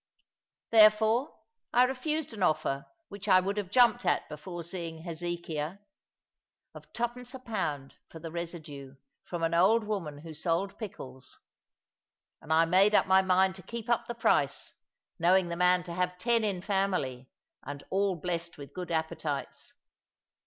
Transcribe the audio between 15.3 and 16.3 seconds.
the man to have